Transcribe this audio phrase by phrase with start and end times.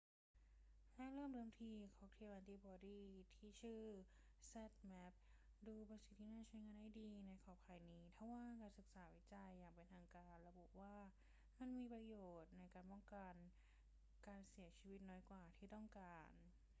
[0.95, 3.01] แรกเริ่มเดิมที ค็อกเทลแอนติบอดี
[3.37, 5.13] ที่ชื่อว่า zmapp
[5.67, 10.95] ดูเป็นสิ่งที่น่าจะใช้งานได้ดีในขอบข่ายนี้ ทว่าการศึกษาวิจัยอย่างเป็นทางการระบุว่า
[11.59, 13.33] มันมีประโยชน์ในการป้องกัน
[14.27, 16.29] การเสียชีวิตน้อยกว่าที่ต้องการ